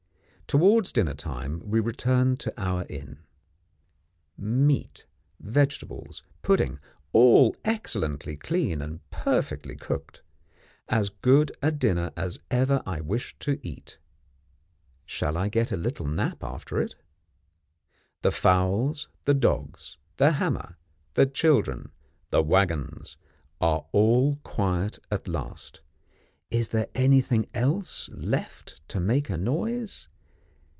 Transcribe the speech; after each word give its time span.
Towards 0.47 0.91
dinner 0.91 1.13
time 1.13 1.61
we 1.63 1.79
return 1.79 2.35
to 2.35 2.53
our 2.61 2.85
inn. 2.89 3.19
Meat, 4.37 5.05
vegetables, 5.39 6.23
pudding, 6.41 6.77
all 7.13 7.55
excellent, 7.63 8.25
clean 8.41 8.81
and 8.81 8.99
perfectly 9.11 9.77
cooked. 9.77 10.21
As 10.89 11.07
good 11.09 11.53
a 11.61 11.71
dinner 11.71 12.11
as 12.17 12.37
ever 12.51 12.83
I 12.85 12.99
wish 12.99 13.39
to 13.39 13.61
eat; 13.65 13.97
shall 15.05 15.37
I 15.37 15.47
get 15.47 15.71
a 15.71 15.77
little 15.77 16.05
nap 16.05 16.43
after 16.43 16.81
it? 16.81 16.97
The 18.21 18.31
fowls, 18.33 19.07
the 19.23 19.33
dogs, 19.33 19.95
the 20.17 20.33
hammer, 20.33 20.75
the 21.13 21.27
children, 21.27 21.93
the 22.29 22.41
waggons, 22.43 23.15
are 23.61 23.83
quiet 24.43 24.99
at 25.09 25.29
last. 25.29 25.79
Is 26.49 26.69
there 26.69 26.89
anything 26.93 27.47
else 27.53 28.09
left 28.09 28.81
to 28.89 28.99
make 28.99 29.29
a 29.29 29.37
noise? 29.37 30.09